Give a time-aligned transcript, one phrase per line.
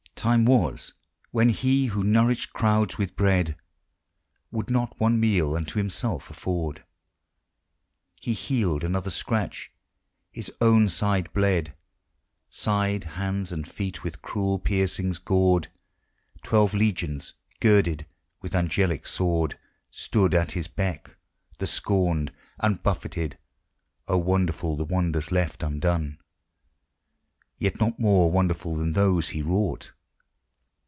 [0.21, 0.93] Time was
[1.31, 3.55] when He who nourished crowds with bread,
[4.53, 6.83] AYould not one meal unto Himself afford.
[8.19, 9.71] He healed another's scratch,
[10.31, 11.73] His own side bled;
[12.51, 15.69] Side, hands and feet with cruel piercings gored.
[16.43, 18.05] Twelve legions girded
[18.43, 19.57] with angelic sword
[19.89, 21.15] Stood at His beck,
[21.57, 23.39] the scorned and buffeted.
[24.07, 26.19] Oh, wonderful the wonders left undone!
[27.57, 29.93] Yet not more wonderful than those He wrought!